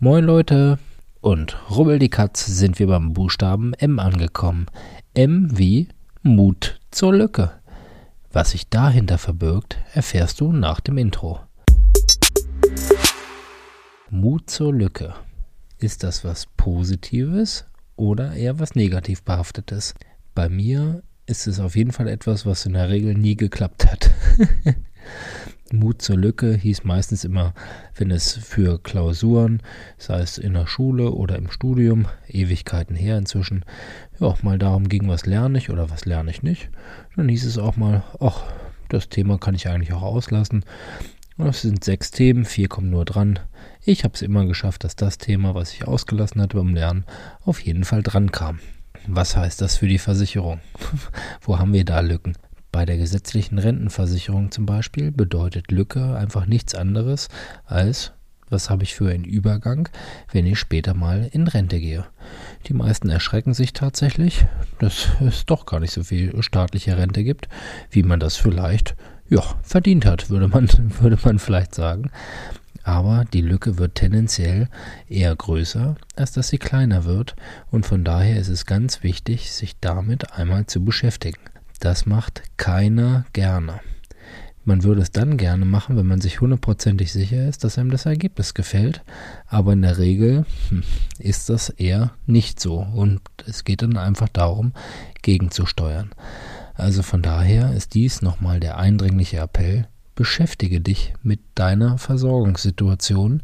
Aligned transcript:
Moin 0.00 0.22
Leute 0.22 0.78
und 1.20 1.56
rubbel 1.70 1.98
die 1.98 2.08
Katz 2.08 2.46
sind 2.46 2.78
wir 2.78 2.86
beim 2.86 3.14
Buchstaben 3.14 3.74
M 3.74 3.98
angekommen. 3.98 4.66
M 5.12 5.50
wie 5.58 5.88
Mut 6.22 6.78
zur 6.92 7.12
Lücke. 7.12 7.50
Was 8.30 8.52
sich 8.52 8.68
dahinter 8.68 9.18
verbirgt, 9.18 9.76
erfährst 9.92 10.40
du 10.40 10.52
nach 10.52 10.78
dem 10.78 10.98
Intro. 10.98 11.40
Mut 14.08 14.48
zur 14.48 14.72
Lücke. 14.72 15.14
Ist 15.78 16.04
das 16.04 16.22
was 16.22 16.46
Positives 16.56 17.66
oder 17.96 18.34
eher 18.34 18.60
was 18.60 18.76
negativ 18.76 19.24
behaftetes? 19.24 19.94
Bei 20.32 20.48
mir 20.48 21.02
ist 21.26 21.48
es 21.48 21.58
auf 21.58 21.74
jeden 21.74 21.90
Fall 21.90 22.06
etwas, 22.06 22.46
was 22.46 22.66
in 22.66 22.74
der 22.74 22.88
Regel 22.88 23.14
nie 23.14 23.34
geklappt 23.34 23.84
hat. 23.90 24.12
Mut 25.72 26.00
zur 26.00 26.16
Lücke 26.16 26.54
hieß 26.54 26.84
meistens 26.84 27.24
immer, 27.24 27.52
wenn 27.94 28.10
es 28.10 28.32
für 28.32 28.78
Klausuren, 28.78 29.62
sei 29.98 30.20
es 30.20 30.38
in 30.38 30.54
der 30.54 30.66
Schule 30.66 31.10
oder 31.10 31.36
im 31.36 31.50
Studium, 31.50 32.06
Ewigkeiten 32.26 32.96
her 32.96 33.18
inzwischen, 33.18 33.64
ja, 34.18 34.34
mal 34.42 34.58
darum 34.58 34.88
ging, 34.88 35.08
was 35.08 35.26
lerne 35.26 35.58
ich 35.58 35.70
oder 35.70 35.90
was 35.90 36.04
lerne 36.04 36.30
ich 36.30 36.42
nicht, 36.42 36.70
dann 37.16 37.28
hieß 37.28 37.44
es 37.44 37.58
auch 37.58 37.76
mal, 37.76 38.02
ach, 38.20 38.44
das 38.88 39.08
Thema 39.08 39.38
kann 39.38 39.54
ich 39.54 39.68
eigentlich 39.68 39.92
auch 39.92 40.02
auslassen. 40.02 40.64
Es 41.36 41.62
sind 41.62 41.84
sechs 41.84 42.10
Themen, 42.10 42.44
vier 42.44 42.68
kommen 42.68 42.90
nur 42.90 43.04
dran. 43.04 43.38
Ich 43.84 44.02
habe 44.02 44.14
es 44.14 44.22
immer 44.22 44.46
geschafft, 44.46 44.82
dass 44.82 44.96
das 44.96 45.18
Thema, 45.18 45.54
was 45.54 45.72
ich 45.72 45.86
ausgelassen 45.86 46.40
hatte 46.40 46.56
beim 46.56 46.74
Lernen, 46.74 47.04
auf 47.44 47.60
jeden 47.60 47.84
Fall 47.84 48.02
dran 48.02 48.32
kam. 48.32 48.58
Was 49.06 49.36
heißt 49.36 49.60
das 49.60 49.76
für 49.76 49.86
die 49.86 49.98
Versicherung? 49.98 50.60
Wo 51.40 51.58
haben 51.58 51.72
wir 51.72 51.84
da 51.84 52.00
Lücken? 52.00 52.34
Bei 52.78 52.86
der 52.86 52.96
gesetzlichen 52.96 53.58
Rentenversicherung 53.58 54.52
zum 54.52 54.64
Beispiel 54.64 55.10
bedeutet 55.10 55.72
Lücke 55.72 56.16
einfach 56.16 56.46
nichts 56.46 56.76
anderes 56.76 57.28
als, 57.64 58.12
was 58.50 58.70
habe 58.70 58.84
ich 58.84 58.94
für 58.94 59.10
einen 59.10 59.24
Übergang, 59.24 59.88
wenn 60.30 60.46
ich 60.46 60.60
später 60.60 60.94
mal 60.94 61.28
in 61.32 61.48
Rente 61.48 61.80
gehe. 61.80 62.06
Die 62.68 62.74
meisten 62.74 63.10
erschrecken 63.10 63.52
sich 63.52 63.72
tatsächlich, 63.72 64.46
dass 64.78 65.08
es 65.20 65.44
doch 65.44 65.66
gar 65.66 65.80
nicht 65.80 65.92
so 65.92 66.04
viel 66.04 66.40
staatliche 66.40 66.96
Rente 66.96 67.24
gibt, 67.24 67.48
wie 67.90 68.04
man 68.04 68.20
das 68.20 68.36
vielleicht 68.36 68.94
ja, 69.28 69.42
verdient 69.64 70.06
hat, 70.06 70.30
würde 70.30 70.46
man, 70.46 70.68
würde 71.00 71.18
man 71.24 71.40
vielleicht 71.40 71.74
sagen. 71.74 72.12
Aber 72.84 73.24
die 73.32 73.42
Lücke 73.42 73.78
wird 73.78 73.96
tendenziell 73.96 74.68
eher 75.08 75.34
größer, 75.34 75.96
als 76.14 76.30
dass 76.30 76.46
sie 76.46 76.58
kleiner 76.58 77.04
wird, 77.04 77.34
und 77.72 77.86
von 77.86 78.04
daher 78.04 78.38
ist 78.38 78.50
es 78.50 78.66
ganz 78.66 79.02
wichtig, 79.02 79.50
sich 79.50 79.80
damit 79.80 80.34
einmal 80.34 80.66
zu 80.66 80.84
beschäftigen. 80.84 81.40
Das 81.80 82.06
macht 82.06 82.42
keiner 82.56 83.24
gerne. 83.32 83.80
Man 84.68 84.82
würde 84.82 85.00
es 85.00 85.12
dann 85.12 85.38
gerne 85.38 85.64
machen, 85.64 85.96
wenn 85.96 86.06
man 86.06 86.20
sich 86.20 86.42
hundertprozentig 86.42 87.10
sicher 87.10 87.48
ist, 87.48 87.64
dass 87.64 87.78
einem 87.78 87.90
das 87.90 88.04
Ergebnis 88.04 88.52
gefällt. 88.52 89.02
Aber 89.46 89.72
in 89.72 89.80
der 89.80 89.96
Regel 89.96 90.44
hm, 90.68 90.82
ist 91.18 91.48
das 91.48 91.70
eher 91.70 92.12
nicht 92.26 92.60
so. 92.60 92.80
Und 92.80 93.22
es 93.46 93.64
geht 93.64 93.80
dann 93.80 93.96
einfach 93.96 94.28
darum, 94.28 94.74
gegenzusteuern. 95.22 96.10
Also 96.74 97.02
von 97.02 97.22
daher 97.22 97.72
ist 97.72 97.94
dies 97.94 98.20
nochmal 98.20 98.60
der 98.60 98.76
eindringliche 98.76 99.38
Appell. 99.38 99.88
Beschäftige 100.14 100.82
dich 100.82 101.14
mit 101.22 101.40
deiner 101.54 101.96
Versorgungssituation 101.96 103.42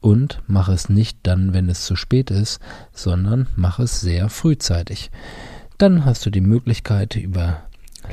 und 0.00 0.42
mach 0.46 0.68
es 0.68 0.88
nicht 0.88 1.20
dann, 1.22 1.54
wenn 1.54 1.68
es 1.68 1.86
zu 1.86 1.96
spät 1.96 2.30
ist, 2.30 2.60
sondern 2.92 3.46
mach 3.56 3.78
es 3.78 4.00
sehr 4.00 4.28
frühzeitig. 4.28 5.10
Dann 5.80 6.04
hast 6.04 6.26
du 6.26 6.30
die 6.30 6.42
Möglichkeit, 6.42 7.16
über 7.16 7.62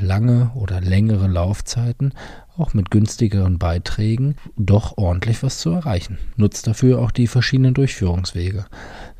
lange 0.00 0.52
oder 0.54 0.80
längere 0.80 1.26
Laufzeiten 1.26 2.14
auch 2.56 2.72
mit 2.72 2.90
günstigeren 2.90 3.58
Beiträgen 3.58 4.36
doch 4.56 4.96
ordentlich 4.96 5.42
was 5.42 5.58
zu 5.58 5.72
erreichen. 5.72 6.16
Nutzt 6.38 6.66
dafür 6.66 6.98
auch 6.98 7.10
die 7.10 7.26
verschiedenen 7.26 7.74
Durchführungswege. 7.74 8.64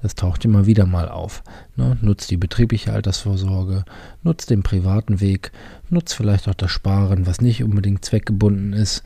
Das 0.01 0.15
taucht 0.15 0.47
immer 0.47 0.65
wieder 0.65 0.87
mal 0.87 1.11
auf. 1.11 1.43
Ne? 1.77 1.99
Nutzt 2.01 2.31
die 2.31 2.39
betriebliche 2.39 2.91
Altersvorsorge, 2.91 3.85
nutzt 4.23 4.49
den 4.49 4.63
privaten 4.63 5.21
Weg, 5.21 5.53
nutzt 5.91 6.15
vielleicht 6.15 6.49
auch 6.49 6.55
das 6.55 6.71
Sparen, 6.71 7.27
was 7.27 7.43
nicht 7.43 7.63
unbedingt 7.63 8.03
zweckgebunden 8.03 8.73
ist. 8.73 9.03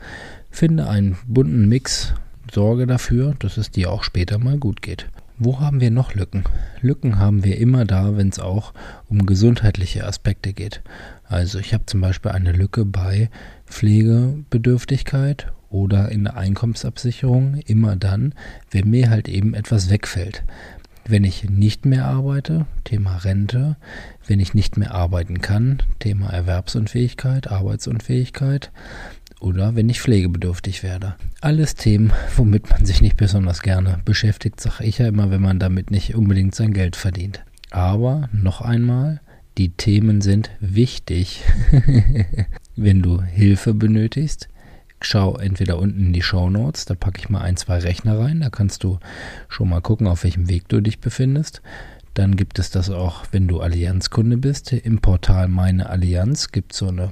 Finde 0.51 0.87
einen 0.87 1.17
bunten 1.27 1.67
Mix, 1.67 2.13
sorge 2.49 2.87
dafür, 2.87 3.35
dass 3.39 3.57
es 3.57 3.71
dir 3.71 3.91
auch 3.91 4.03
später 4.03 4.37
mal 4.37 4.57
gut 4.57 4.81
geht. 4.81 5.09
Wo 5.39 5.59
haben 5.59 5.81
wir 5.81 5.89
noch 5.89 6.13
Lücken? 6.13 6.43
Lücken 6.81 7.17
haben 7.17 7.43
wir 7.43 7.57
immer 7.57 7.85
da, 7.85 8.15
wenn 8.15 8.29
es 8.29 8.39
auch 8.39 8.71
um 9.09 9.25
gesundheitliche 9.25 10.05
Aspekte 10.05 10.53
geht. 10.53 10.81
Also 11.27 11.57
ich 11.57 11.73
habe 11.73 11.87
zum 11.87 12.01
Beispiel 12.01 12.31
eine 12.31 12.51
Lücke 12.51 12.85
bei 12.85 13.29
Pflegebedürftigkeit 13.65 15.51
oder 15.69 16.09
in 16.09 16.25
der 16.25 16.37
Einkommensabsicherung 16.37 17.55
immer 17.65 17.95
dann, 17.95 18.35
wenn 18.69 18.91
mir 18.91 19.09
halt 19.09 19.27
eben 19.27 19.55
etwas 19.55 19.89
wegfällt. 19.89 20.43
Wenn 21.05 21.23
ich 21.23 21.49
nicht 21.49 21.85
mehr 21.85 22.05
arbeite, 22.05 22.67
Thema 22.83 23.17
Rente, 23.17 23.75
wenn 24.27 24.39
ich 24.39 24.53
nicht 24.53 24.77
mehr 24.77 24.93
arbeiten 24.93 25.41
kann, 25.41 25.81
Thema 25.99 26.29
Erwerbsunfähigkeit, 26.29 27.51
Arbeitsunfähigkeit, 27.51 28.71
oder 29.43 29.75
wenn 29.75 29.89
ich 29.89 30.01
pflegebedürftig 30.01 30.83
werde. 30.83 31.15
Alles 31.41 31.75
Themen, 31.75 32.13
womit 32.35 32.69
man 32.69 32.85
sich 32.85 33.01
nicht 33.01 33.17
besonders 33.17 33.61
gerne 33.61 33.99
beschäftigt, 34.05 34.59
sage 34.59 34.85
ich 34.85 34.97
ja 34.97 35.07
immer, 35.07 35.29
wenn 35.31 35.41
man 35.41 35.59
damit 35.59 35.91
nicht 35.91 36.15
unbedingt 36.15 36.55
sein 36.55 36.73
Geld 36.73 36.95
verdient. 36.95 37.43
Aber 37.71 38.29
noch 38.31 38.61
einmal, 38.61 39.19
die 39.57 39.69
Themen 39.69 40.21
sind 40.21 40.49
wichtig. 40.59 41.43
wenn 42.75 43.01
du 43.01 43.21
Hilfe 43.21 43.73
benötigst, 43.73 44.47
schau 45.01 45.37
entweder 45.37 45.77
unten 45.77 46.07
in 46.07 46.13
die 46.13 46.21
Show 46.21 46.49
Notes, 46.49 46.85
da 46.85 46.95
packe 46.95 47.19
ich 47.19 47.29
mal 47.29 47.41
ein, 47.41 47.57
zwei 47.57 47.79
Rechner 47.79 48.17
rein, 48.17 48.39
da 48.39 48.49
kannst 48.49 48.83
du 48.83 48.99
schon 49.49 49.69
mal 49.69 49.81
gucken, 49.81 50.07
auf 50.07 50.23
welchem 50.23 50.49
Weg 50.49 50.69
du 50.69 50.81
dich 50.81 50.99
befindest. 50.99 51.61
Dann 52.13 52.35
gibt 52.35 52.59
es 52.59 52.69
das 52.69 52.89
auch, 52.89 53.25
wenn 53.31 53.47
du 53.47 53.59
Allianzkunde 53.59 54.37
bist. 54.37 54.71
Im 54.71 54.99
Portal 54.99 55.47
Meine 55.47 55.89
Allianz 55.89 56.51
gibt 56.51 56.73
es 56.73 56.77
so 56.77 56.87
eine 56.87 57.11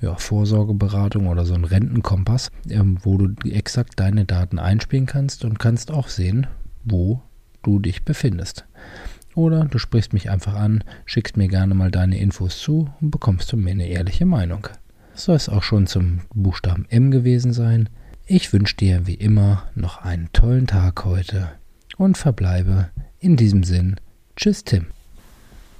ja, 0.00 0.16
Vorsorgeberatung 0.16 1.28
oder 1.28 1.44
so 1.44 1.54
ein 1.54 1.64
Rentenkompass, 1.64 2.50
ähm, 2.68 2.98
wo 3.02 3.16
du 3.16 3.34
exakt 3.48 3.98
deine 4.00 4.24
Daten 4.24 4.58
einspielen 4.58 5.06
kannst 5.06 5.44
und 5.44 5.58
kannst 5.58 5.90
auch 5.90 6.08
sehen, 6.08 6.46
wo 6.84 7.22
du 7.62 7.78
dich 7.78 8.04
befindest. 8.04 8.66
Oder 9.34 9.64
du 9.64 9.78
sprichst 9.78 10.12
mich 10.12 10.30
einfach 10.30 10.54
an, 10.54 10.84
schickst 11.06 11.36
mir 11.36 11.48
gerne 11.48 11.74
mal 11.74 11.90
deine 11.90 12.18
Infos 12.18 12.58
zu 12.58 12.90
und 13.00 13.10
bekommst 13.10 13.50
du 13.52 13.56
mir 13.56 13.70
eine 13.70 13.88
ehrliche 13.88 14.26
Meinung. 14.26 14.68
Das 15.12 15.24
soll 15.24 15.36
es 15.36 15.48
auch 15.48 15.62
schon 15.62 15.86
zum 15.86 16.20
Buchstaben 16.34 16.86
M 16.88 17.10
gewesen 17.10 17.52
sein. 17.52 17.88
Ich 18.26 18.52
wünsche 18.52 18.76
dir 18.76 19.06
wie 19.06 19.14
immer 19.14 19.64
noch 19.74 20.02
einen 20.02 20.30
tollen 20.32 20.66
Tag 20.66 21.04
heute 21.04 21.50
und 21.96 22.18
verbleibe 22.18 22.90
in 23.18 23.36
diesem 23.36 23.62
Sinn. 23.62 23.96
Tschüss, 24.36 24.64
Tim. 24.64 24.86